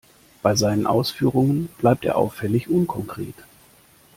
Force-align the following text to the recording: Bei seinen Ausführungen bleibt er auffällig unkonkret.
Bei 0.41 0.55
seinen 0.55 0.87
Ausführungen 0.87 1.67
bleibt 1.77 2.05
er 2.05 2.17
auffällig 2.17 2.67
unkonkret. 2.67 3.35